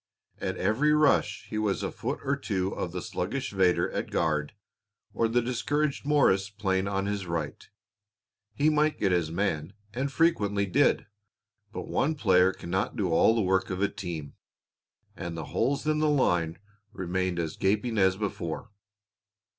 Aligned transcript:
At 0.39 0.57
every 0.57 0.93
rush 0.93 1.45
he 1.49 1.59
was 1.59 1.83
a 1.83 1.91
foot 1.91 2.21
or 2.23 2.35
two 2.35 2.69
ahead 2.69 2.85
of 2.85 2.91
the 2.91 3.03
sluggish 3.03 3.51
Vedder 3.51 3.91
at 3.91 4.09
guard 4.09 4.53
or 5.13 5.27
the 5.27 5.43
discouraged 5.43 6.07
Morris 6.07 6.49
playing 6.49 6.87
on 6.87 7.05
his 7.05 7.27
right. 7.27 7.63
He 8.55 8.71
might 8.71 8.97
get 8.99 9.11
his 9.11 9.29
man 9.29 9.73
and 9.93 10.11
frequently 10.11 10.65
did, 10.65 11.05
but 11.71 11.87
one 11.87 12.15
player 12.15 12.51
cannot 12.51 12.95
do 12.95 13.09
all 13.11 13.35
the 13.35 13.41
work 13.43 13.69
of 13.69 13.79
a 13.83 13.87
team, 13.89 14.33
and 15.15 15.37
the 15.37 15.45
holes 15.53 15.85
in 15.85 15.99
the 15.99 16.09
line 16.09 16.57
remained 16.93 17.37
as 17.37 17.55
gaping 17.55 17.99
as 17.99 18.17
before. 18.17 18.71